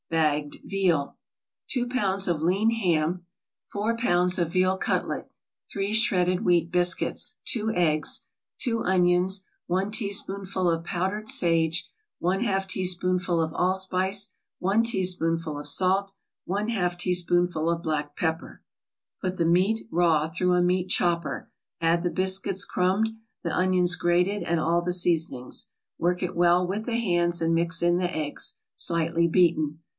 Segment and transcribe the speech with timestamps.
[0.09, 1.15] BAGGED VEAL
[1.69, 3.23] 2 pounds of lean ham
[3.71, 5.31] 4 pounds of veal cutlet
[5.71, 8.21] 3 shredded wheat biscuits 2 eggs
[8.57, 11.87] 2 onions 1 teaspoonful of powdered sage
[12.21, 16.11] 1/2 teaspoonful of allspice 1 teaspoonful of salt
[16.49, 18.63] 1/2 teaspoonful of black pepper
[19.21, 21.49] Put the meat, raw, through a meat chopper,
[21.79, 23.09] add the biscuits crumbed,
[23.43, 25.69] the onions grated, and all the seasonings.
[25.99, 29.79] Work it well with the hands, and mix in the eggs, slightly beaten.